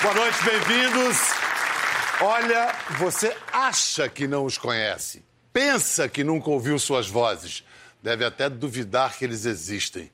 [0.00, 1.16] Boa noite, bem-vindos.
[2.20, 7.64] Olha, você acha que não os conhece, pensa que nunca ouviu suas vozes,
[8.00, 10.08] deve até duvidar que eles existem.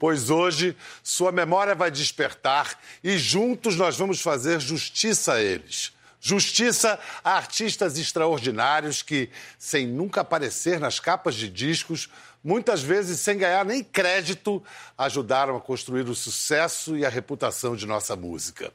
[0.00, 5.92] Pois hoje sua memória vai despertar e juntos nós vamos fazer justiça a eles.
[6.20, 12.10] Justiça a artistas extraordinários que, sem nunca aparecer nas capas de discos,
[12.42, 14.60] muitas vezes sem ganhar nem crédito,
[14.98, 18.72] ajudaram a construir o sucesso e a reputação de nossa música.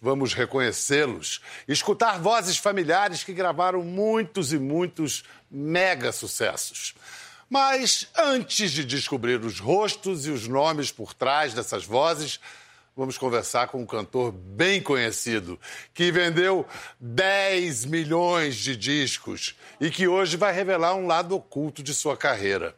[0.00, 6.94] Vamos reconhecê-los, escutar vozes familiares que gravaram muitos e muitos mega sucessos.
[7.48, 12.40] Mas antes de descobrir os rostos e os nomes por trás dessas vozes,
[12.96, 15.58] vamos conversar com um cantor bem conhecido,
[15.94, 16.66] que vendeu
[16.98, 22.74] 10 milhões de discos e que hoje vai revelar um lado oculto de sua carreira.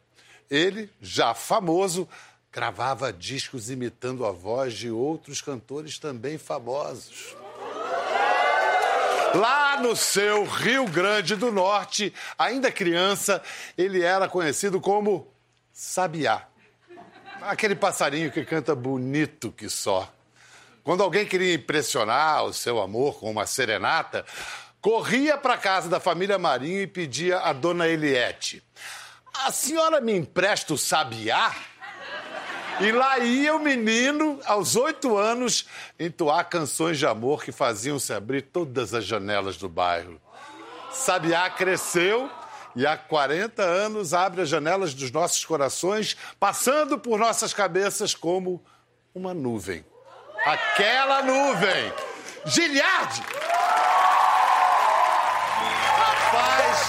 [0.51, 2.09] Ele, já famoso,
[2.53, 7.37] gravava discos imitando a voz de outros cantores também famosos.
[9.35, 13.43] Lá no seu Rio Grande do Norte, ainda criança,
[13.77, 15.31] ele era conhecido como
[15.73, 16.47] Sabiá.
[17.43, 20.11] Aquele passarinho que canta bonito que só.
[20.83, 24.25] Quando alguém queria impressionar o seu amor com uma serenata,
[24.81, 28.63] corria para casa da família Marinho e pedia a dona Eliette:
[29.35, 31.55] A senhora me empresta o sabiá?
[32.81, 35.67] E lá ia o menino, aos oito anos,
[35.99, 40.21] entoar canções de amor que faziam-se abrir todas as janelas do bairro.
[40.93, 42.31] Sabiá cresceu
[42.77, 48.63] e há 40 anos abre as janelas dos nossos corações, passando por nossas cabeças como
[49.13, 49.85] uma nuvem.
[50.45, 51.93] Aquela nuvem!
[52.47, 53.23] Giliardi!
[55.99, 56.89] Rapaz,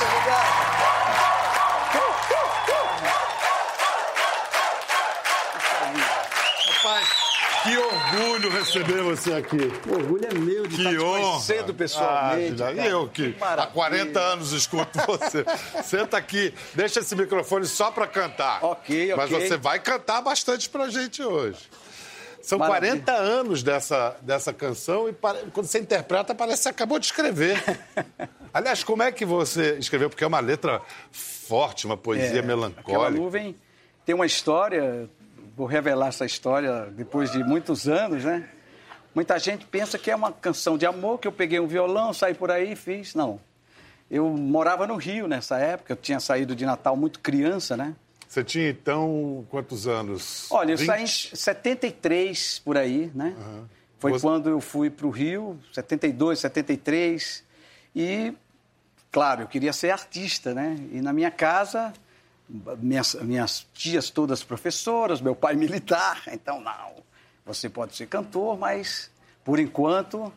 [8.18, 9.58] orgulho receber você aqui.
[9.88, 11.20] O orgulho é meu de Que estar te honra.
[11.22, 12.64] conhecendo pessoalmente.
[12.64, 13.74] Ah, e eu que há maravilha.
[13.74, 15.46] 40 anos escuto você.
[15.84, 18.64] Senta aqui, deixa esse microfone só para cantar.
[18.64, 19.48] Ok, Mas ok.
[19.48, 21.60] você vai cantar bastante pra gente hoje.
[22.42, 22.92] São Maravilha.
[23.04, 27.06] 40 anos dessa, dessa canção e pare- quando você interpreta parece que você acabou de
[27.06, 27.62] escrever.
[28.54, 30.10] Aliás, como é que você escreveu?
[30.10, 30.82] Porque é uma letra
[31.12, 33.10] forte, uma poesia É, Aquela melancólica.
[33.22, 33.56] nuvem
[34.06, 35.08] tem uma história,
[35.60, 38.48] vou revelar essa história depois de muitos anos, né?
[39.14, 42.34] Muita gente pensa que é uma canção de amor, que eu peguei um violão, saí
[42.34, 43.14] por aí e fiz.
[43.14, 43.42] Não.
[44.10, 47.94] Eu morava no Rio nessa época, eu tinha saído de Natal muito criança, né?
[48.26, 50.48] Você tinha então quantos anos?
[50.50, 50.88] Olha, eu 20?
[50.88, 53.36] saí em 73 por aí, né?
[53.98, 57.44] Foi Você- quando eu fui para o Rio, 72, 73.
[57.94, 58.34] E,
[59.12, 60.78] claro, eu queria ser artista, né?
[60.94, 61.92] E na minha casa,
[62.80, 66.24] minhas, minhas tias todas professoras, meu pai militar.
[66.28, 66.96] Então, não,
[67.46, 69.12] você pode ser cantor, mas,
[69.44, 70.34] por enquanto,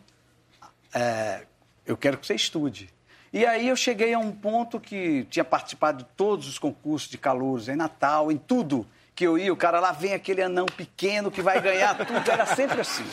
[0.94, 1.46] é,
[1.86, 2.92] eu quero que você estude.
[3.32, 7.16] E aí eu cheguei a um ponto que tinha participado de todos os concursos de
[7.16, 11.30] calouros, em Natal, em tudo que eu ia, o cara lá vem aquele anão pequeno
[11.30, 13.04] que vai ganhar tudo, era sempre assim.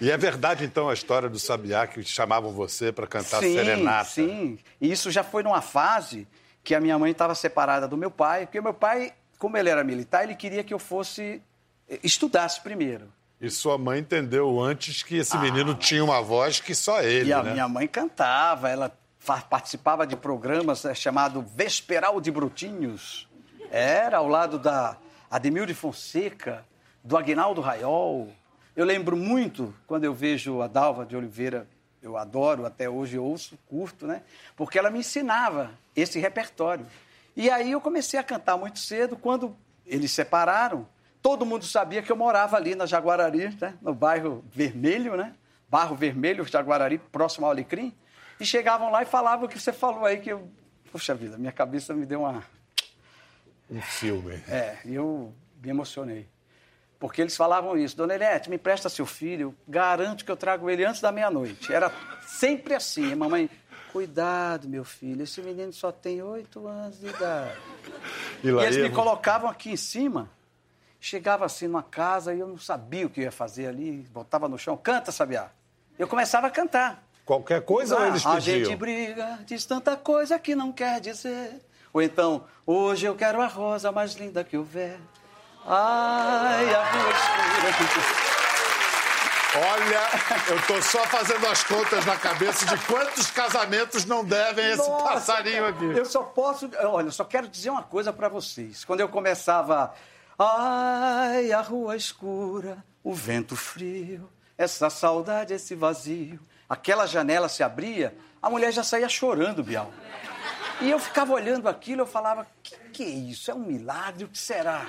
[0.00, 4.08] E é verdade, então, a história do Sabiá que chamavam você para cantar serenata.
[4.08, 6.26] Sim, e isso já foi numa fase
[6.62, 9.82] que a minha mãe estava separada do meu pai, porque meu pai, como ele era
[9.84, 11.40] militar, ele queria que eu fosse
[11.88, 13.06] eh, estudasse primeiro.
[13.40, 17.36] E sua mãe entendeu antes que esse menino tinha uma voz que só ele, Ah,
[17.36, 17.52] e a né?
[17.52, 18.94] minha mãe cantava, ela
[19.48, 23.26] participava de programas eh, chamado Vesperal de Brutinhos.
[23.70, 24.96] Era ao lado da
[25.30, 26.64] Ademil de Fonseca,
[27.02, 28.28] do Aguinaldo Raiol.
[28.76, 31.66] Eu lembro muito quando eu vejo a Dalva de Oliveira,
[32.02, 34.22] eu adoro, até hoje ouço, curto, né?
[34.56, 36.86] Porque ela me ensinava esse repertório.
[37.36, 39.56] E aí eu comecei a cantar muito cedo, quando
[39.86, 40.86] eles separaram,
[41.22, 43.74] todo mundo sabia que eu morava ali na Jaguarari, né?
[43.80, 45.34] no bairro Vermelho, né?
[45.68, 47.94] Barro Vermelho, Jaguarari, próximo ao Alecrim.
[48.40, 50.50] E chegavam lá e falavam o que você falou aí, que eu...
[50.90, 52.42] Puxa vida, minha cabeça me deu uma...
[53.70, 54.42] Um filme.
[54.48, 56.26] É, e eu me emocionei.
[56.98, 60.84] Porque eles falavam isso, Dona Eliette, me presta seu filho, garanto que eu trago ele
[60.84, 61.72] antes da meia-noite.
[61.72, 61.92] Era
[62.26, 63.48] sempre assim, mamãe,
[63.92, 67.56] cuidado, meu filho, esse menino só tem oito anos de idade.
[68.42, 70.30] E E eles ia- me colocavam aqui em cima,
[70.98, 74.58] chegava assim numa casa e eu não sabia o que ia fazer ali, botava no
[74.58, 75.50] chão, canta, Sabiá.
[75.98, 77.02] Eu começava a cantar.
[77.26, 78.64] Qualquer coisa ou Ah, eles a pediam?
[78.64, 81.60] gente briga, diz tanta coisa que não quer dizer.
[81.92, 84.98] Ou então, hoje eu quero a rosa mais linda que houver.
[85.66, 88.29] Ai, a rua escura.
[89.52, 90.08] Olha,
[90.48, 95.04] eu tô só fazendo as contas na cabeça de quantos casamentos não devem esse Nossa,
[95.04, 95.84] passarinho aqui.
[95.84, 96.70] Eu só posso.
[96.84, 98.84] Olha, eu só quero dizer uma coisa para vocês.
[98.84, 99.92] Quando eu começava.
[100.38, 104.30] Ai, a rua escura, o vento frio.
[104.56, 106.40] essa saudade, esse vazio.
[106.68, 109.90] Aquela janela se abria, a mulher já saía chorando, Bial.
[110.80, 113.50] E eu ficava olhando aquilo, eu falava, que que é isso?
[113.50, 114.24] É um milagre?
[114.24, 114.86] O que será?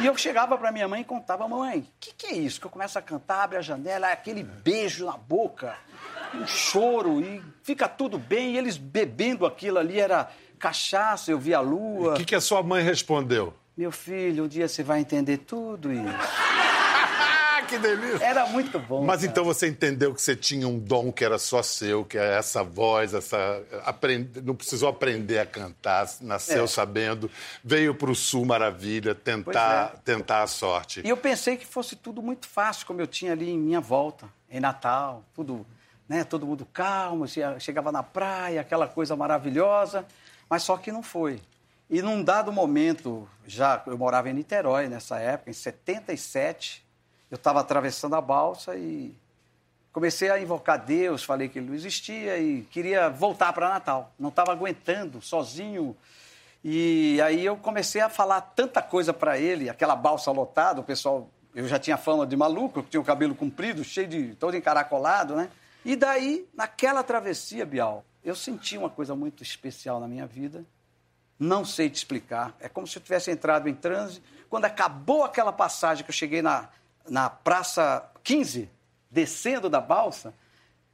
[0.00, 2.60] E eu chegava para minha mãe e contava, mãe, o que, que é isso?
[2.60, 5.76] Que eu começo a cantar, abre a janela, é aquele beijo na boca,
[6.34, 8.54] um choro, e fica tudo bem.
[8.54, 12.14] E eles bebendo aquilo ali, era cachaça, eu via a lua.
[12.14, 13.54] O que, que a sua mãe respondeu?
[13.76, 16.04] Meu filho, um dia você vai entender tudo isso.
[17.72, 18.24] Que delícia!
[18.24, 19.04] Era muito bom.
[19.04, 19.30] Mas cara.
[19.32, 22.62] então você entendeu que você tinha um dom que era só seu, que é essa
[22.62, 23.62] voz, essa.
[23.84, 24.40] Aprend...
[24.42, 26.66] Não precisou aprender a cantar, nasceu É.
[26.66, 27.30] sabendo,
[27.64, 31.00] veio para o Sul Maravilha tentar, Pois tentar a sorte.
[31.04, 34.26] E eu pensei que fosse tudo muito fácil, como eu tinha ali em minha volta,
[34.50, 35.66] em Natal, tudo,
[36.08, 40.04] né, todo mundo calmo, che- chegava na praia, aquela coisa maravilhosa,
[40.48, 41.40] mas só que não foi.
[41.88, 46.82] E num dado momento, já eu morava em Niterói nessa época, em 77,
[47.32, 49.16] eu estava atravessando a balsa e
[49.90, 54.12] comecei a invocar Deus, falei que ele não existia e queria voltar para Natal.
[54.18, 55.96] Não estava aguentando, sozinho.
[56.62, 61.26] E aí eu comecei a falar tanta coisa para ele, aquela balsa lotada, o pessoal,
[61.54, 65.48] eu já tinha fama de maluco, tinha o cabelo comprido, cheio de, todo encaracolado, né?
[65.86, 70.66] E daí, naquela travessia, Bial, eu senti uma coisa muito especial na minha vida.
[71.38, 72.54] Não sei te explicar.
[72.60, 74.22] É como se eu tivesse entrado em transe.
[74.50, 76.68] Quando acabou aquela passagem que eu cheguei na,
[77.08, 78.68] na Praça 15,
[79.10, 80.34] descendo da balsa,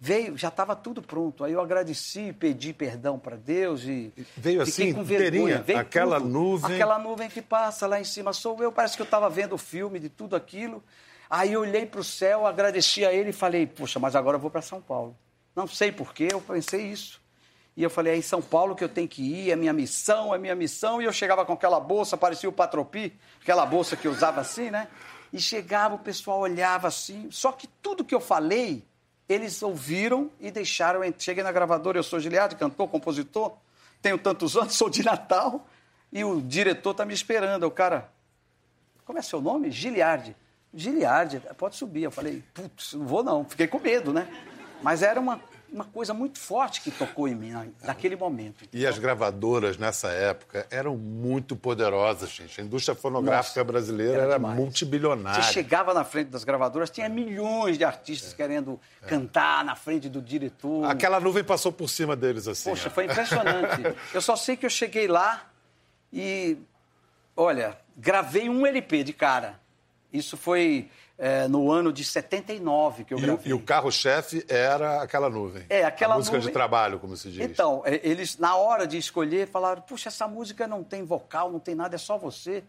[0.00, 1.44] veio, já estava tudo pronto.
[1.44, 5.62] Aí eu agradeci, pedi perdão para Deus e Veio fiquei assim, com vergonha.
[5.62, 6.30] Veio aquela tudo.
[6.30, 6.74] nuvem.
[6.74, 8.72] Aquela nuvem que passa lá em cima sou eu.
[8.72, 10.82] Parece que eu estava vendo o filme de tudo aquilo.
[11.30, 14.40] Aí eu olhei para o céu, agradeci a ele e falei, poxa, mas agora eu
[14.40, 15.14] vou para São Paulo.
[15.54, 17.20] Não sei porquê, eu pensei isso.
[17.76, 20.34] E eu falei, é em São Paulo que eu tenho que ir, é minha missão,
[20.34, 21.02] é minha missão.
[21.02, 24.70] E eu chegava com aquela bolsa, parecia o Patropi, aquela bolsa que eu usava assim,
[24.70, 24.88] né?
[25.32, 27.28] E chegava, o pessoal olhava assim.
[27.30, 28.84] Só que tudo que eu falei,
[29.28, 31.00] eles ouviram e deixaram.
[31.18, 33.56] Cheguei na gravadora, eu sou Giliardi, cantor, compositor,
[34.00, 35.66] tenho tantos anos, sou de Natal.
[36.10, 37.64] E o diretor tá me esperando.
[37.64, 38.10] O cara,
[39.04, 39.70] como é seu nome?
[39.70, 40.34] Giliardi.
[40.72, 42.04] Giliardi, pode subir.
[42.04, 43.44] Eu falei, putz, não vou não.
[43.44, 44.26] Fiquei com medo, né?
[44.82, 45.40] Mas era uma,
[45.72, 48.64] uma coisa muito forte que tocou em mim na- naquele momento.
[48.72, 52.60] E as gravadoras nessa época eram muito poderosas, gente.
[52.60, 55.42] A indústria fonográfica Nossa, brasileira era era, multibilionária.
[55.42, 60.22] Você chegava na frente das gravadoras, tinha milhões de artistas querendo cantar na frente do
[60.22, 60.84] diretor.
[60.86, 62.70] Aquela nuvem passou por cima deles assim.
[62.70, 62.90] Poxa, ó.
[62.90, 63.82] foi impressionante.
[64.14, 65.50] Eu só sei que eu cheguei lá
[66.12, 66.56] e,
[67.36, 69.60] olha, gravei um LP de cara.
[70.12, 70.88] Isso foi
[71.18, 73.50] é, no ano de 79 que eu E gravei.
[73.50, 75.64] e o carro-chefe era aquela nuvem.
[75.68, 76.54] É, aquela música de nuvem.
[76.54, 77.40] trabalho, como se diz.
[77.44, 81.58] Então, é, eles, na hora de escolher, falaram: puxa, essa música não tem vocal, não
[81.58, 82.62] tem nada, é só você.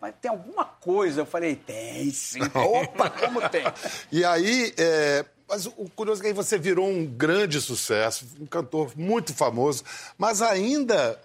[0.00, 1.22] Mas tem alguma coisa.
[1.22, 2.40] Eu falei: tem sim.
[2.54, 3.64] Opa, como tem?
[4.12, 8.46] E aí, é, mas o curioso é que aí você virou um grande sucesso, um
[8.46, 9.84] cantor muito famoso,
[10.18, 11.18] mas ainda,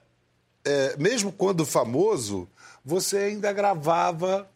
[0.63, 2.47] é, mesmo quando famoso,
[2.85, 4.47] você ainda gravava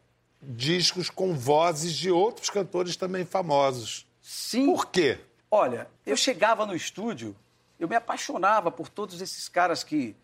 [0.41, 4.05] discos com vozes de outros cantores também famosos.
[4.21, 4.65] Sim.
[4.65, 5.19] Por quê?
[5.49, 7.35] Olha, eu chegava no estúdio,
[7.79, 10.15] eu me apaixonava por todos esses caras que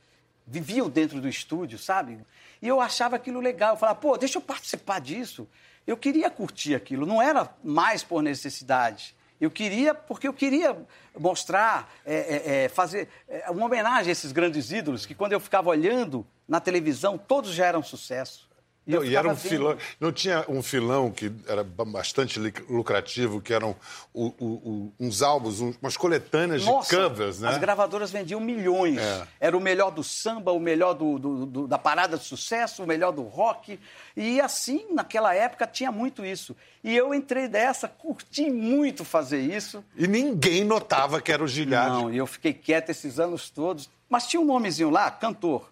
[0.45, 2.19] viviam dentro do estúdio, sabe?
[2.61, 3.73] E eu achava aquilo legal.
[3.73, 5.47] Eu falava, pô, deixa eu participar disso.
[5.85, 9.15] Eu queria curtir aquilo, não era mais por necessidade.
[9.39, 10.77] Eu queria, porque eu queria
[11.17, 15.39] mostrar, é, é, é, fazer é, uma homenagem a esses grandes ídolos, que quando eu
[15.39, 18.47] ficava olhando na televisão, todos já eram sucesso.
[18.87, 19.49] E, eu Não, e era um vendo.
[19.49, 19.77] filão.
[19.99, 23.75] Não tinha um filão que era ba- bastante lucrativo, que eram
[24.11, 27.49] o- o- o- uns álbuns, uns- umas coletâneas Nossa, de covers, né?
[27.49, 28.97] As gravadoras vendiam milhões.
[28.97, 29.27] É.
[29.39, 32.87] Era o melhor do samba, o melhor do, do- do- da parada de sucesso, o
[32.87, 33.79] melhor do rock.
[34.17, 36.55] E assim, naquela época, tinha muito isso.
[36.83, 39.85] E eu entrei dessa, curti muito fazer isso.
[39.95, 41.93] E ninguém notava que era o Gilhard.
[42.01, 43.87] Não, e eu fiquei quieto esses anos todos.
[44.09, 45.71] Mas tinha um nomezinho lá, cantor,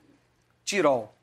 [0.64, 1.14] Tirol.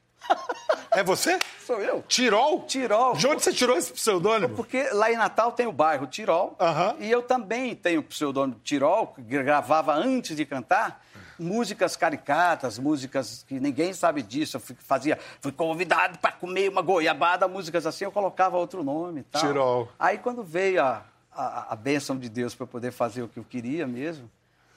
[0.90, 1.38] É você?
[1.64, 2.02] Sou eu.
[2.08, 2.62] Tirol?
[2.64, 3.14] Tirol.
[3.14, 4.54] De onde você tirou esse pseudônimo?
[4.56, 6.56] Porque lá em Natal tem o bairro Tirol.
[6.58, 6.96] Aham.
[6.98, 11.04] E eu também tenho o pseudônimo Tirol, que gravava antes de cantar
[11.38, 14.56] músicas caricatas, músicas que ninguém sabe disso.
[14.56, 19.20] Eu fui- fazia, fui convidado para comer uma goiabada, músicas assim, eu colocava outro nome
[19.20, 19.42] e tal.
[19.42, 19.88] Tirol.
[19.98, 23.38] Aí quando veio a, a, a bênção de Deus para eu poder fazer o que
[23.38, 24.30] eu queria mesmo,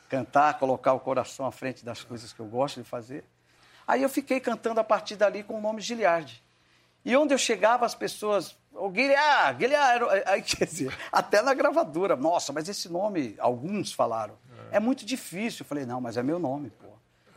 [0.10, 3.24] cantar, colocar o coração à frente das coisas que eu gosto de fazer,
[3.90, 6.44] aí eu fiquei cantando a partir dali com o nome Giliardi.
[7.04, 8.56] E onde eu chegava, as pessoas.
[8.72, 10.08] O Guilherme, Guilherme.
[10.26, 12.16] Aí, quer dizer, até na gravadora.
[12.16, 14.36] Nossa, mas esse nome, alguns falaram.
[14.72, 15.64] É, muito difícil.
[15.64, 16.88] Eu falei, não, mas é meu nome, pô.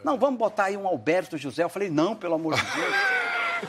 [0.04, 1.62] Não, vamos botar aí um Alberto José.
[1.62, 3.12] Eu falei, não, pelo amor de Deus.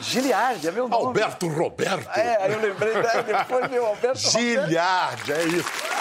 [0.00, 1.06] Giliardi, é meu nome.
[1.06, 2.18] Alberto Roberto.
[2.18, 3.22] É, aí eu lembrei, né?
[3.22, 5.93] depois meu Alberto Giliardi, é isso.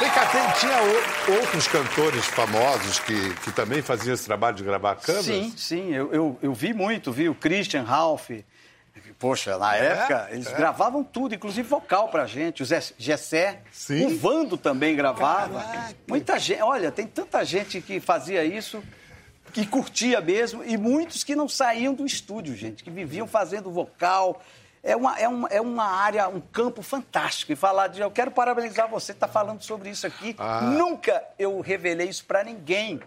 [0.00, 4.62] Vem cá, tem, tinha o, outros cantores famosos que, que também faziam esse trabalho de
[4.62, 5.24] gravar câmeras?
[5.26, 8.30] Sim, sim, eu, eu, eu vi muito, vi o Christian Ralph.
[9.18, 10.52] Poxa, na É, época, eles é.
[10.54, 12.62] gravavam tudo, inclusive vocal pra gente.
[12.62, 14.06] O Zé, Gessé, Sim.
[14.06, 15.60] o Vando também gravava.
[15.60, 15.94] Caraca.
[16.06, 18.80] Muita gente, olha, tem tanta gente que fazia isso,
[19.52, 24.40] que curtia mesmo, e muitos que não saíam do estúdio, gente, que viviam fazendo vocal.
[24.82, 27.52] É uma, é uma, é uma área, um campo fantástico.
[27.52, 28.00] E falar de.
[28.00, 30.34] Eu quero parabenizar você que está falando sobre isso aqui.
[30.38, 30.60] Ah.
[30.62, 33.00] Nunca eu revelei isso para ninguém.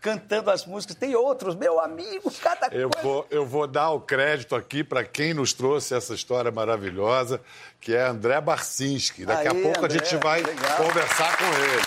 [0.00, 0.96] Cantando as músicas.
[0.96, 3.08] Tem outros, meu amigo, cada Eu coisa.
[3.08, 7.40] vou, eu vou dar o crédito aqui para quem nos trouxe essa história maravilhosa,
[7.80, 9.24] que é André Barcinski.
[9.24, 10.76] Daqui a pouco André, a gente vai legal.
[10.76, 11.82] conversar com ele.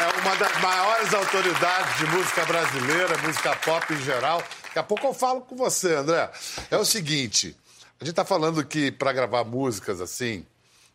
[0.00, 4.42] É uma das maiores autoridades de música brasileira, música pop em geral.
[4.78, 6.30] Daqui a pouco eu falo com você, André.
[6.70, 7.56] É o seguinte,
[8.00, 10.46] a gente está falando que para gravar músicas assim,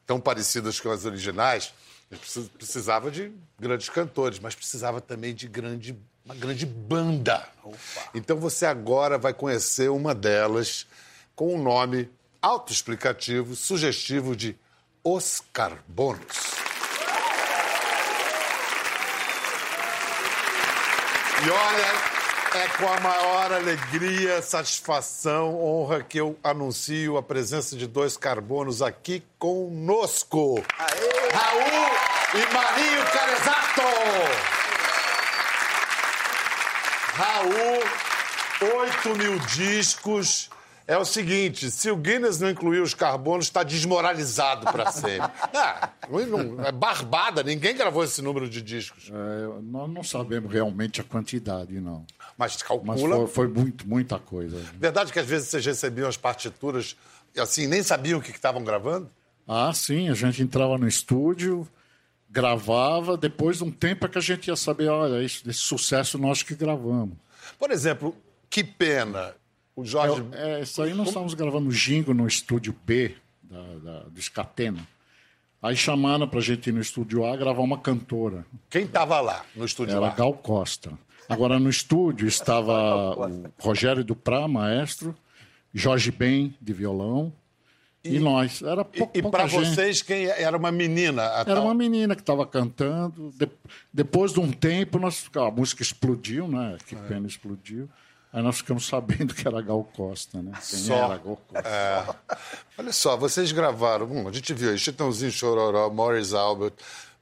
[0.08, 1.74] tão parecidas com as originais,
[2.10, 7.46] a gente precis- precisava de grandes cantores, mas precisava também de grande, uma grande banda.
[8.16, 10.88] Então você agora vai conhecer uma delas
[11.36, 12.10] com um nome
[12.42, 14.56] autoexplicativo, sugestivo de
[15.04, 16.54] Os Carbonos.
[21.46, 22.13] E olha,
[22.58, 28.82] é com a maior alegria, satisfação, honra que eu anuncio a presença de dois carbonos
[28.82, 30.64] aqui conosco.
[31.34, 31.92] Raul
[32.36, 33.82] e Marinho Carezato!
[37.16, 40.50] Raul, 8 mil discos.
[40.86, 45.32] É o seguinte, se o Guinness não incluir os carbonos, está desmoralizado para sempre.
[45.56, 49.10] Ah, não- é barbada, ninguém gravou esse número de discos.
[49.10, 52.06] É, nós não sabemos realmente a quantidade, não.
[52.38, 53.16] Mas Mas calcula.
[53.16, 54.58] foi, foi muito, muita coisa.
[54.78, 56.98] Verdade que às vezes vocês recebiam as partituras
[57.36, 59.10] e assim, nem sabiam o que estavam gravando?
[59.48, 61.68] Ah, sim, a gente entrava no estúdio,
[62.30, 66.18] gravava, depois de um tempo é que a gente ia saber, olha, esse, esse sucesso
[66.18, 67.16] nós que gravamos.
[67.60, 68.16] Por exemplo,
[68.50, 69.34] que pena.
[69.76, 70.24] O Jorge.
[70.34, 74.88] É, isso aí nós estávamos gravando Jingo no estúdio B da, da, do Scatena.
[75.62, 78.46] Aí chamaram pra gente ir no estúdio A gravar uma cantora.
[78.70, 80.10] Quem estava lá no estúdio Era lá?
[80.10, 80.92] Gal Costa.
[81.30, 85.16] Agora no estúdio estava o Rogério Duprá, maestro,
[85.74, 87.32] Jorge Ben, de violão,
[88.04, 88.62] e, nós.
[88.62, 91.24] Era pou, E, e para vocês, quem era uma menina?
[91.24, 93.32] a Era tal- uma menina que estava cantando.
[93.38, 93.50] De-
[93.94, 96.78] depois de um tempo, nós, a música explodiu, né?
[96.86, 97.00] Que É.
[97.00, 97.90] pena explodiu.
[98.34, 100.54] Aí nós ficamos sabendo que era Gal Costa, né?
[100.54, 100.96] Quem Só.
[100.96, 101.70] era Gal Costa.
[101.70, 102.36] É.
[102.80, 106.74] Olha só, vocês gravaram, hum, a gente viu aí, Chitãozinho Chororó, Morris Albert,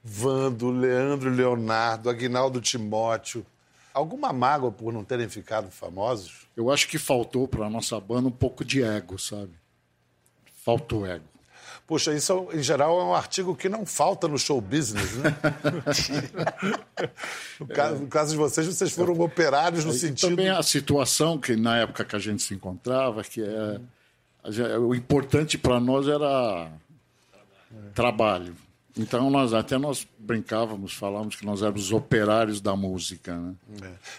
[0.02, 3.44] Vando, Leandro Leonardo, Aguinaldo Timóteo.
[3.92, 6.48] Alguma mágoa por não terem ficado famosos?
[6.56, 9.52] Eu acho que faltou para a nossa banda um pouco de ego, sabe?
[10.64, 11.24] Faltou ego.
[11.86, 15.36] Poxa, isso em geral é um artigo que não falta no show business, né?
[17.60, 20.30] no, caso, no caso de vocês, vocês foram operários no E sentido.
[20.30, 23.80] Também a situação que na época que a gente se encontrava, que é
[24.78, 26.70] o importante para nós era
[27.94, 28.54] trabalho.
[28.96, 33.54] Então nós até nós brincávamos, falávamos que nós éramos os operários da música, né?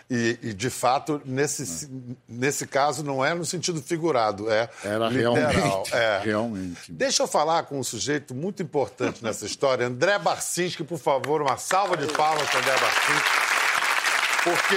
[0.09, 1.87] E, e, de fato, nesse,
[2.27, 5.35] nesse caso, não é no sentido figurado, é Era literal.
[5.35, 6.19] realmente, É.
[6.23, 6.91] realmente.
[6.91, 11.57] Deixa eu falar com um sujeito muito importante nessa história, André Barcinski, por favor, uma
[11.57, 13.29] salva de palmas para André Barcinski,
[14.43, 14.75] porque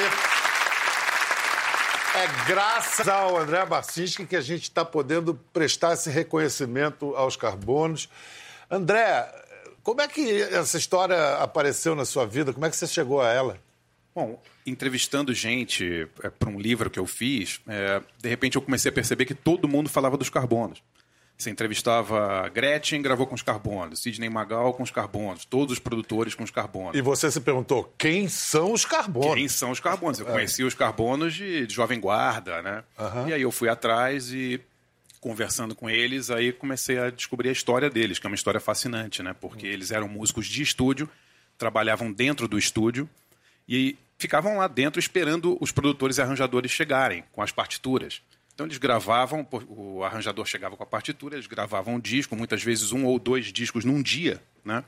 [2.19, 8.09] é graças ao André Barcinski que a gente está podendo prestar esse reconhecimento aos carbonos.
[8.71, 9.33] André,
[9.87, 12.53] como é que essa história apareceu na sua vida?
[12.53, 13.57] Como é que você chegou a ela?
[14.13, 16.09] Bom, entrevistando gente
[16.41, 19.69] para um livro que eu fiz, é, de repente eu comecei a perceber que todo
[19.69, 20.83] mundo falava dos carbonos.
[21.39, 26.35] Você entrevistava Gretchen, gravou com os carbonos, Sidney Magal com os carbonos, todos os produtores
[26.35, 26.99] com os carbonos.
[26.99, 29.37] E você se perguntou, quem são os carbonos?
[29.37, 30.19] Quem são os carbonos?
[30.19, 32.83] Eu conhecia os carbonos de, de Jovem Guarda, né?
[33.29, 34.61] E aí eu fui atrás e
[35.27, 39.25] conversando com eles, aí comecei a descobrir a história deles, que é uma história fascinante,
[39.25, 39.35] né?
[39.35, 41.11] Porque eles eram músicos de estúdio,
[41.59, 43.11] trabalhavam dentro do estúdio
[43.69, 48.23] e ficavam lá dentro esperando os produtores e arranjadores chegarem com as partituras.
[48.55, 52.93] Então eles gravavam, o arranjador chegava com a partitura, eles gravavam um disco, muitas vezes
[52.93, 54.85] um ou dois discos num dia, né?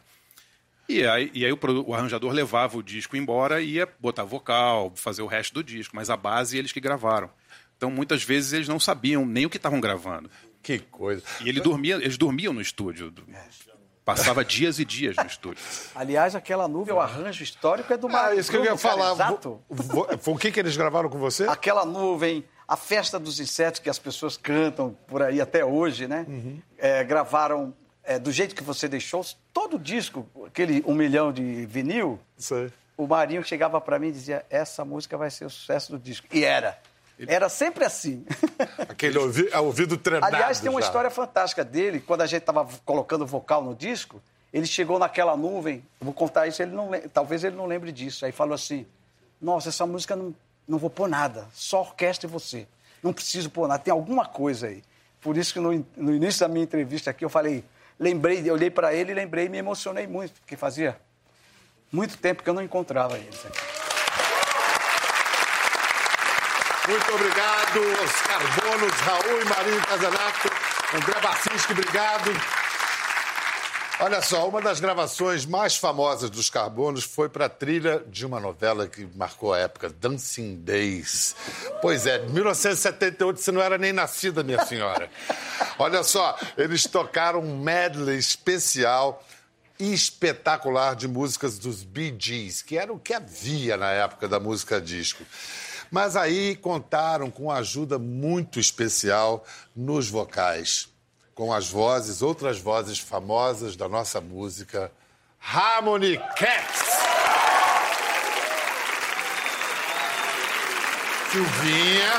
[0.89, 4.93] E aí, e aí o, o arranjador levava o disco embora e ia botar vocal,
[4.95, 7.29] fazer o resto do disco, mas a base eles que gravaram.
[7.79, 10.29] Então, muitas vezes, eles não sabiam nem o que estavam gravando.
[10.61, 11.23] Que coisa.
[11.41, 13.15] E ele dormia, eles dormiam no estúdio.
[14.05, 15.63] Passava dias e dias no estúdio.
[15.95, 19.13] Aliás, aquela nuvem, o arranjo histórico é do Ah, Mário isso que eu ia falar.
[19.13, 19.61] Exato.
[20.21, 21.45] Foi o que, que eles gravaram com você?
[21.45, 26.27] Aquela nuvem, a festa dos insetos que as pessoas cantam por aí até hoje, né?
[26.77, 31.67] É, gravaram é, do jeito que você deixou, todo o disco, aquele um milhão de
[31.67, 32.73] vinil, Sei.
[32.97, 36.27] o Marinho chegava para mim e dizia: essa música vai ser o sucesso do disco.
[36.33, 36.79] E era.
[37.27, 38.25] Era sempre assim.
[38.89, 39.19] Aquele
[39.51, 40.35] é ouvido treinado.
[40.35, 40.87] Aliás, tem uma já.
[40.87, 42.01] história fantástica dele.
[42.01, 44.23] Quando a gente estava colocando vocal no disco,
[44.53, 45.85] ele chegou naquela nuvem.
[46.01, 48.25] Vou contar isso, ele não, talvez ele não lembre disso.
[48.25, 48.87] Aí falou assim:
[49.41, 50.35] Nossa, essa música não,
[50.67, 52.67] não vou pôr nada, só orquestra e você.
[53.03, 54.83] Não preciso pôr nada, tem alguma coisa aí.
[55.21, 57.65] Por isso que no, no início da minha entrevista aqui eu falei,
[57.99, 60.99] lembrei, eu olhei para ele e lembrei e me emocionei muito, porque fazia
[61.91, 63.78] muito tempo que eu não encontrava eles aqui.
[66.89, 70.51] Muito obrigado aos Carbonos, Raul e Marinho Casanato.
[70.95, 72.31] André Bacinski, obrigado.
[74.01, 78.41] Olha só, uma das gravações mais famosas dos Carbonos foi para a trilha de uma
[78.41, 81.37] novela que marcou a época, Dancing Days.
[81.83, 85.11] Pois é, 1978 você não era nem nascida, minha senhora.
[85.79, 89.23] Olha só, eles tocaram um medley especial
[89.79, 94.81] espetacular de músicas dos Bee Gees, que era o que havia na época da música
[94.81, 95.23] disco.
[95.91, 100.89] Mas aí contaram com ajuda muito especial nos vocais,
[101.35, 104.91] com as vozes, outras vozes famosas da nossa música,
[105.41, 106.89] Harmony Cats.
[111.31, 112.13] Silvinha,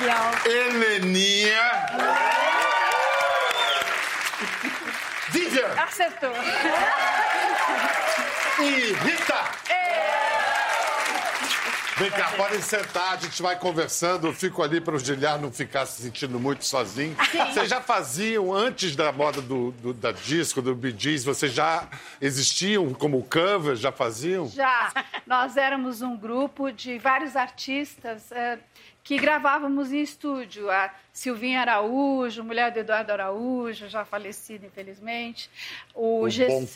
[0.00, 0.30] Bial?
[0.46, 1.86] Heleninha,
[5.30, 6.32] Vivian Acertou.
[8.60, 9.59] e Rita.
[12.00, 14.26] Vem cá, podem sentar, a gente vai conversando.
[14.28, 17.14] Eu fico ali para o Giliar não ficar se sentindo muito sozinho.
[17.52, 21.86] Vocês já faziam, antes da moda do, do- da disco, do Bee Gees, vocês já
[22.20, 23.76] existiam como cover?
[23.76, 24.48] Já faziam?
[24.48, 24.90] Já.
[25.26, 28.58] Nós éramos um grupo de vários artistas eh,
[29.04, 30.70] que gravávamos em estúdio.
[30.70, 35.50] A Silvinha Araújo, mulher do Eduardo Araújo, já falecido, infelizmente.
[35.94, 36.66] O, bom.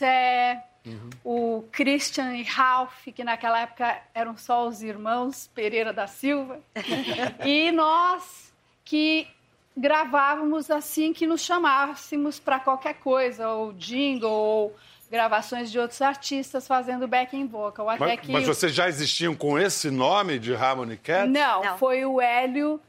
[0.91, 6.59] Gessé, o Christian e Ralph, que naquela época eram só os irmãos Pereira da Silva.
[7.45, 9.27] e nós que
[9.75, 14.75] gravávamos assim que nos chamássemos para qualquer coisa, ou jingle, ou
[15.11, 17.89] gravações de outros artistas fazendo backing vocal.
[17.89, 21.31] Até Mas, que mas vocês já existiam com esse nome de Harmony Cats?
[21.31, 21.77] não, Não.
[21.77, 22.79] foi o Hélio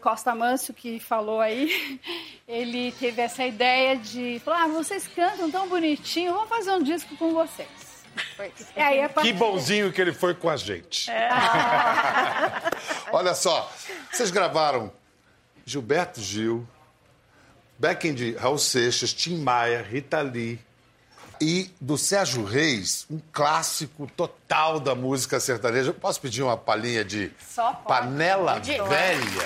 [0.00, 2.00] Costa Manso que falou aí.
[2.46, 7.16] Ele teve essa ideia de falar: ah, vocês cantam tão bonitinho, vamos fazer um disco
[7.16, 7.68] com vocês.
[8.76, 11.10] E Que bonzinho que ele foi com a gente.
[11.10, 11.28] É.
[13.10, 13.68] Olha só,
[14.12, 14.92] vocês gravaram
[15.66, 16.64] Gilberto Gil,
[17.76, 20.60] backing de Raul Seixas, Tim Maia, Rita Lee
[21.44, 25.92] e do Sérgio Reis, um clássico total da música sertaneja.
[25.92, 27.86] Posso pedir uma palhinha de Só pode.
[27.86, 28.58] Panela.
[28.60, 29.44] Velha?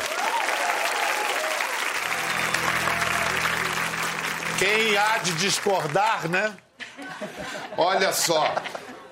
[4.61, 6.57] Quem há de discordar, né?
[7.77, 8.55] Olha só,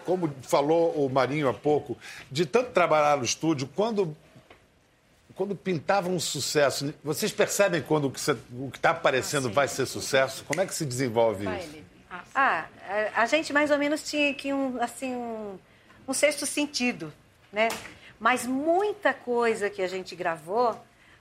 [0.05, 1.99] como falou o Marinho há pouco,
[2.31, 4.17] de tanto trabalhar no estúdio, quando,
[5.35, 10.45] quando pintava um sucesso, vocês percebem quando o que está aparecendo vai ser sucesso?
[10.45, 11.86] Como é que se desenvolve isso?
[12.35, 12.67] Ah,
[13.15, 15.59] a, a gente mais ou menos tinha aqui um, assim, um,
[16.07, 17.13] um sexto sentido,
[17.53, 17.69] né?
[18.19, 20.79] Mas muita coisa que a gente gravou,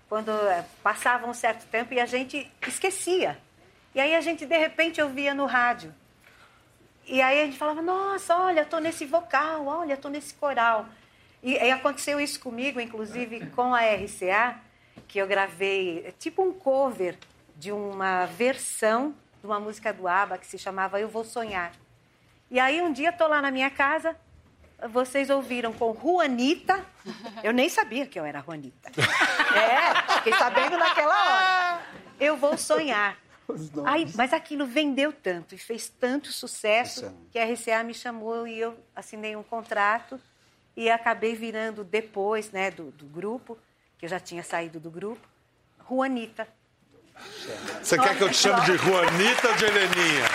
[0.07, 3.37] quando eh, passava um certo tempo e a gente esquecia.
[3.93, 5.93] E aí a gente, de repente, ouvia no rádio.
[7.07, 10.87] E aí a gente falava, nossa, olha, estou nesse vocal, olha, estou nesse coral.
[11.43, 14.59] E, aí aconteceu isso comigo, inclusive com a RCA,
[15.07, 17.17] que eu gravei tipo um cover
[17.55, 19.13] de uma versão
[19.45, 21.71] de uma música do ABBA que se chamava Eu Vou Sonhar.
[22.49, 24.17] E aí um dia estou lá na minha casa,
[24.89, 26.83] vocês ouviram com Juanita,
[27.43, 28.91] eu nem sabia que eu era Juanita.
[29.55, 31.81] É, fiquei sabendo naquela hora.
[32.19, 33.17] Eu Vou Sonhar.
[33.85, 38.59] Aí, mas aquilo vendeu tanto e fez tanto sucesso que a RCA me chamou e
[38.59, 40.19] eu assinei um contrato
[40.75, 43.57] e acabei virando depois né, do, do grupo,
[43.97, 45.25] que eu já tinha saído do grupo,
[45.87, 46.47] Juanita.
[47.81, 50.25] Você quer que eu te chame de Juanita ou de Heleninha?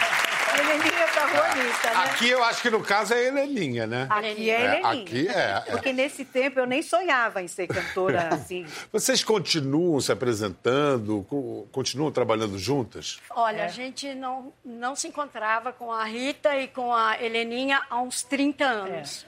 [0.59, 1.95] Heleninha tá Juanita, né?
[2.05, 4.07] Aqui eu acho que no caso é Heleninha, né?
[4.11, 5.03] Aqui é É, Heleninha.
[5.03, 5.33] aqui é,
[5.67, 5.71] é.
[5.71, 8.67] Porque nesse tempo eu nem sonhava em ser cantora assim.
[8.93, 13.21] Vocês continuam se apresentando, co- continuam trabalhando juntas?
[13.31, 18.01] Olha, a gente não, não se encontrava com a Rita e com a Heleninha há
[18.01, 19.27] uns 30 anos.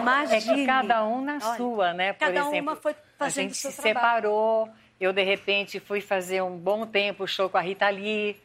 [0.00, 0.36] Imagine.
[0.36, 2.12] É que cada um na Olha, sua, né?
[2.12, 4.04] Por cada exemplo, uma foi a fazendo gente seu se trabalho.
[4.22, 4.68] separou.
[5.00, 8.36] Eu, de repente, fui fazer um bom tempo show com a Rita Lee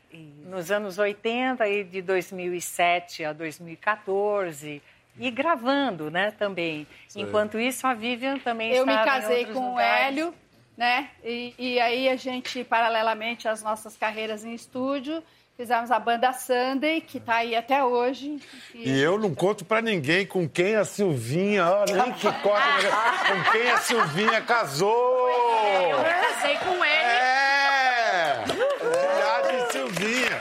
[0.46, 4.82] nos anos 80, e de 2007 a 2014.
[5.20, 6.88] E gravando, né, também.
[7.16, 10.08] Enquanto isso, a Vivian também Eu me estava em casei com o lugares.
[10.08, 10.34] Hélio,
[10.78, 11.10] né?
[11.24, 15.24] E, e aí a gente, paralelamente às nossas carreiras em estúdio,
[15.56, 18.39] fizemos a banda Sunday, que está aí até hoje.
[18.74, 22.89] E eu não conto pra ninguém com quem a Silvinha, ó, nem que corta,
[23.28, 25.30] com quem a Silvinha casou.
[26.43, 26.93] Casei com ele.
[26.93, 28.43] É!
[28.45, 30.39] Gilhard e Silvinha.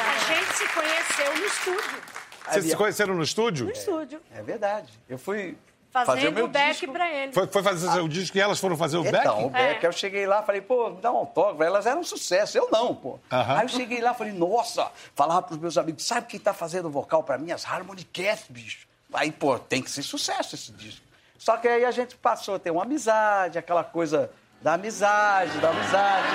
[0.00, 2.02] A gente se conheceu no estúdio.
[2.50, 3.66] Vocês se conheceram no estúdio?
[3.66, 4.20] No estúdio.
[4.34, 4.92] É verdade.
[5.08, 5.56] Eu fui
[5.92, 6.92] fazer o Fazendo meu o back disco.
[6.92, 7.32] pra ele.
[7.32, 9.18] Foi, foi fazer o disco e elas foram fazer o back?
[9.18, 11.62] Então, o Beck, eu cheguei lá, falei, pô, me dá um autógrafo.
[11.62, 13.20] Elas eram um sucesso, eu não, pô.
[13.30, 13.58] Aham.
[13.58, 17.22] Aí eu cheguei lá, falei, nossa, falava pros meus amigos, sabe quem tá fazendo vocal
[17.22, 17.52] pra mim?
[17.52, 18.88] As Harmony Cats, bicho.
[19.12, 21.11] Aí, pô, tem que ser sucesso esse disco.
[21.42, 25.70] Só que aí a gente passou a ter uma amizade, aquela coisa da amizade, da
[25.70, 26.28] amizade.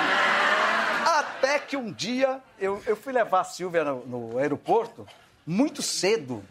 [1.06, 5.08] Até que um dia eu, eu fui levar a Silvia no, no aeroporto
[5.46, 6.44] muito cedo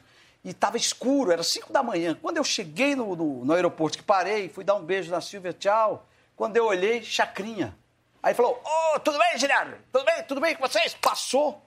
[0.43, 2.17] e estava escuro, era 5 da manhã.
[2.19, 5.53] Quando eu cheguei no, no, no aeroporto, que parei, fui dar um beijo na Silvia,
[5.53, 6.07] tchau.
[6.35, 7.77] Quando eu olhei, chacrinha.
[8.23, 9.77] Aí falou: Ô, tudo bem, Giliardo?
[9.93, 10.23] Tudo bem?
[10.23, 10.95] Tudo bem com vocês?
[10.95, 11.61] Passou.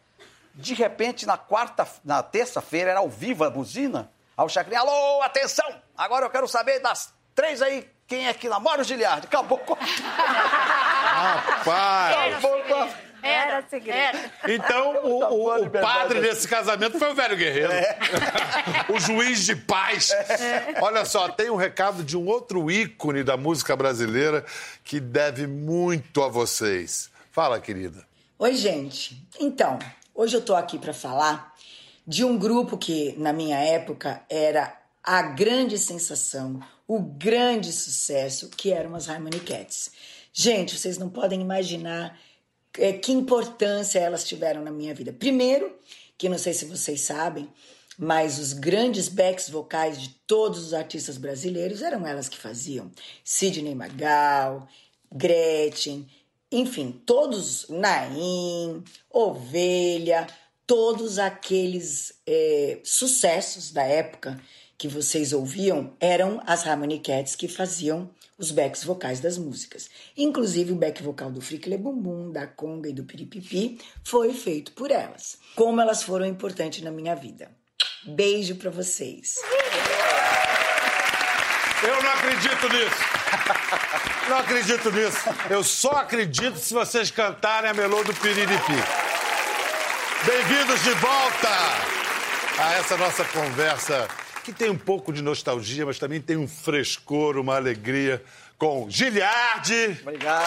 [0.56, 4.10] De repente, na quarta, na terça-feira, era ao vivo a buzina.
[4.40, 5.66] Aí o Chacrinha, alô, atenção!
[5.94, 9.26] Agora eu quero saber das três aí, quem é que namora o Giliardo?
[9.26, 9.74] Acabou com
[10.94, 12.34] Rapaz!
[12.36, 12.88] Acabou com.
[13.22, 13.98] Era segredo.
[13.98, 14.30] Era.
[14.48, 17.70] Então, o, o- o liberdade padre desse casamento foi o velho guerreiro.
[18.88, 20.10] o juiz de paz.
[20.80, 24.42] Olha só, tem um recado de um outro ícone da música brasileira
[24.82, 27.10] que deve muito a vocês.
[27.30, 28.06] Fala, querida.
[28.38, 29.22] Oi, gente.
[29.38, 29.78] Então,
[30.14, 31.49] hoje eu tô aqui para falar
[32.10, 38.72] de um grupo que, na minha época, era a grande sensação, o grande sucesso, que
[38.72, 39.92] eram as Harmony Cats.
[40.32, 42.18] Gente, vocês não podem imaginar
[42.76, 45.12] é, que importância elas tiveram na minha vida.
[45.12, 45.72] Primeiro,
[46.18, 47.48] que não sei se vocês sabem,
[47.96, 52.90] mas os grandes backs vocais de todos os artistas brasileiros eram elas que faziam.
[53.22, 54.66] Sidney Magal,
[55.12, 56.08] Gretchen,
[56.50, 60.26] enfim, todos, Naim, Ovelha,
[60.70, 64.40] todos aqueles é, sucessos da época
[64.78, 69.90] que vocês ouviam eram as Harmony Cats que faziam os backs vocais das músicas.
[70.16, 74.92] Inclusive o back vocal do Fricle Bumbum, da Conga e do Piripipi foi feito por
[74.92, 75.38] elas.
[75.56, 77.50] Como elas foram importantes na minha vida.
[78.06, 79.34] Beijo pra vocês.
[81.82, 84.28] Eu não acredito nisso.
[84.28, 85.18] Não acredito nisso.
[85.50, 89.09] Eu só acredito se vocês cantarem a melô do Piriripi.
[90.24, 91.48] Bem-vindos de volta
[92.58, 94.06] a essa nossa conversa
[94.44, 98.22] que tem um pouco de nostalgia, mas também tem um frescor, uma alegria
[98.58, 100.44] com Giliardi, Obrigado.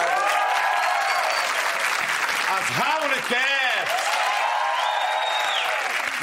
[2.50, 4.04] as Harmony Cats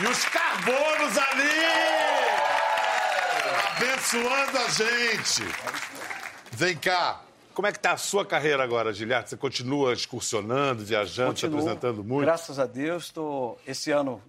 [0.01, 1.51] e os Carbonos ali
[3.75, 5.43] abençoando a gente.
[6.53, 7.19] Vem cá.
[7.53, 9.29] Como é que tá a sua carreira agora, Giliardi?
[9.29, 11.59] Você continua excursionando, viajando, se Continuo.
[11.59, 12.25] apresentando muito?
[12.25, 13.57] Graças a Deus, tô...
[13.67, 14.21] esse ano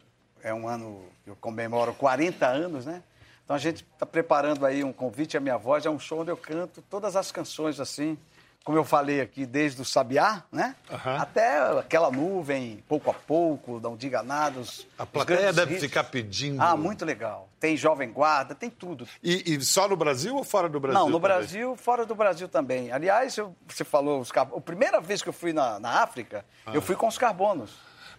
[0.42, 3.02] é um ano que eu comemoro 40 anos, né?
[3.44, 6.30] Então a gente está preparando aí um convite à minha voz, é um show onde
[6.30, 8.18] eu canto todas as canções assim,
[8.64, 10.76] como eu falei aqui, desde o Sabiá, né?
[10.90, 11.16] Aham.
[11.16, 14.60] Até aquela nuvem, pouco a pouco, não diga nada.
[14.60, 15.82] Os, A plateia deve hits.
[15.84, 16.60] ficar pedindo.
[16.62, 17.48] Ah, muito legal.
[17.58, 19.06] Tem Jovem Guarda, tem tudo.
[19.22, 20.98] E, e só no Brasil ou fora do Brasil?
[21.00, 21.36] Não, no também?
[21.36, 22.92] Brasil, fora do Brasil também.
[22.92, 24.48] Aliás, eu- você falou, os car...
[24.54, 27.72] a primeira vez que eu fui na, na África, eu fui com os carbonos.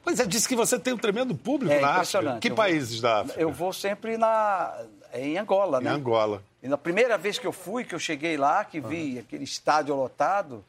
[0.03, 2.37] Pois é, disse que você tem um tremendo público É na África.
[2.41, 3.39] Que Eu vou- países da África?
[3.39, 4.73] Eu vou sempre na,
[5.13, 5.91] em Angola, Em né?
[5.91, 6.43] Angola.
[6.61, 9.95] E na primeira vez que eu fui, que eu cheguei lá, que vi aquele estádio
[9.95, 10.63] lotado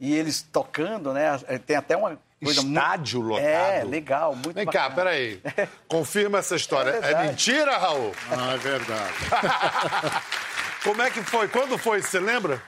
[0.00, 1.38] e eles tocando, né?
[1.66, 3.32] Tem até uma coisa Estádio muito...
[3.34, 3.46] lotado?
[3.48, 4.94] É, legal, muito Vem cá, bacana.
[4.96, 5.40] peraí.
[5.88, 6.90] Confirma essa história.
[7.02, 8.12] É É, mentira, Raul?
[8.30, 9.14] Ah, é verdade.
[10.84, 11.48] Como é que foi?
[11.48, 12.00] Quando foi?
[12.02, 12.62] Você lembra?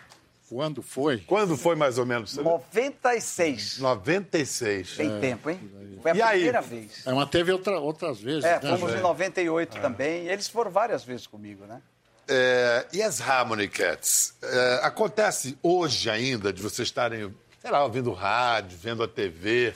[0.48, 1.18] Quando foi?
[1.26, 2.30] Quando foi mais ou menos?
[2.30, 2.52] Você lembra?
[2.54, 3.78] 96.
[3.78, 4.96] 96.
[4.96, 5.60] Tem tempo, hein?
[6.00, 6.30] Foi a E aí?
[6.36, 7.06] primeira vez.
[7.06, 8.44] É, mas teve outra, outras vezes.
[8.44, 8.98] É, né, fomos Zé?
[8.98, 10.26] em 98 também.
[10.28, 11.82] Eles foram várias vezes comigo, né?
[12.28, 14.34] É, e as Harmony Cats?
[14.42, 19.74] É, acontece hoje ainda de vocês estarem, sei lá, ouvindo rádio, vendo a TV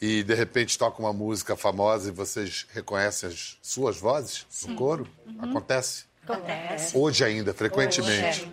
[0.00, 5.08] e de repente toca uma música famosa e vocês reconhecem as suas vozes no coro?
[5.38, 6.04] Acontece?
[6.24, 6.96] Acontece.
[6.96, 8.48] Hoje ainda, frequentemente.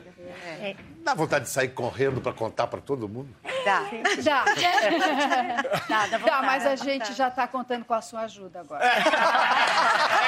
[1.04, 3.30] Dá vontade de sair correndo para contar para todo mundo?
[3.66, 3.84] Dá.
[4.24, 4.46] Dá.
[5.88, 7.14] Dá, dá Dá, mas dá a gente vontade.
[7.14, 8.84] já está contando com a sua ajuda agora.
[8.84, 8.98] É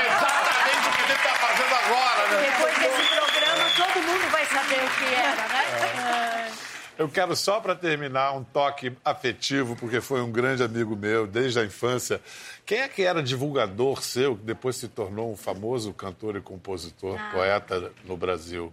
[0.08, 2.50] exatamente o que a gente tá fazendo agora, né?
[2.50, 6.52] Depois desse programa, todo mundo vai saber o que era, né?
[6.96, 11.60] Eu quero só para terminar um toque afetivo, porque foi um grande amigo meu desde
[11.60, 12.22] a infância.
[12.66, 17.18] Quem é que era divulgador seu, que depois se tornou um famoso cantor e compositor,
[17.32, 18.72] poeta no Brasil?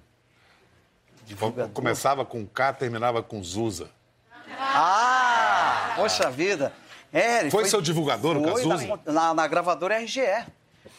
[1.31, 1.73] Divulgador.
[1.73, 3.89] Começava com K, terminava com Zuza.
[4.59, 6.73] Ah, poxa vida.
[7.13, 9.01] É, ele Foi seu divulgador, o foi Cazuza?
[9.07, 10.21] na, na, gravadora RGE.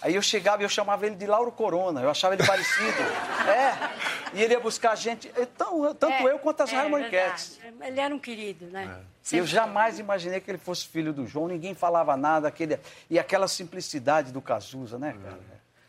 [0.01, 3.01] Aí eu chegava e eu chamava ele de Lauro Corona, eu achava ele parecido.
[3.47, 3.91] é.
[4.33, 7.51] E ele ia buscar a gente, então, tanto eu quanto as é, verdade.
[7.81, 8.85] Ele era um querido, né?
[8.85, 12.47] Eu Sempre jamais imaginei que ele fosse filho do João, ninguém falava nada.
[12.47, 12.79] Aquele...
[13.09, 15.39] E aquela simplicidade do Cazuza, né, cara?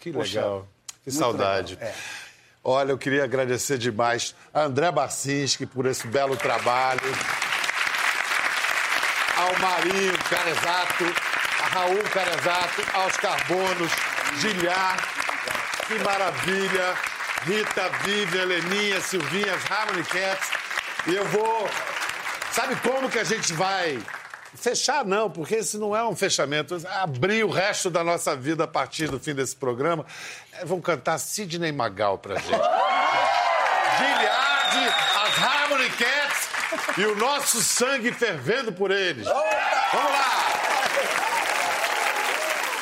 [0.01, 0.69] Que Poxa, legal.
[1.05, 1.75] Que saudade.
[1.75, 1.95] legal, é.
[2.65, 7.01] Olha, eu queria agradecer demais a André Barcinski por esse belo trabalho.
[9.37, 11.05] Ao Marinho Carezato,
[11.61, 13.91] a Raul Carezato, aos Carbonos,
[14.39, 14.97] Gilhar,
[15.89, 16.95] que maravilha.
[17.45, 20.51] Rita, Vivian, Leninha, Silvinha, Harmony Cats.
[21.09, 21.69] E eu vou.
[22.53, 23.99] Sabe como que a gente vai
[24.55, 26.81] fechar, não, porque esse não é um fechamento.
[26.89, 30.05] Abrir o resto da nossa vida a partir do fim desse programa.
[30.53, 32.49] É, Vão cantar Sidney Magal pra gente.
[33.99, 36.49] Giliard, as Harmony Cats
[36.99, 39.27] e o nosso sangue fervendo por eles.
[39.27, 40.53] Vamos lá!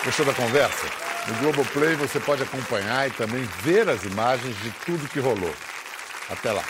[0.04, 0.87] Gostou da conversa?
[1.26, 5.54] No Globoplay você pode acompanhar e também ver as imagens de tudo que rolou.
[6.30, 6.64] Até lá.